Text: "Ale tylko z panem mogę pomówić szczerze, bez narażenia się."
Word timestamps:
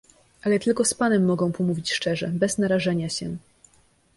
"Ale 0.43 0.59
tylko 0.59 0.85
z 0.85 0.93
panem 0.93 1.25
mogę 1.25 1.51
pomówić 1.51 1.91
szczerze, 1.91 2.27
bez 2.27 2.57
narażenia 2.57 3.09
się." 3.09 3.37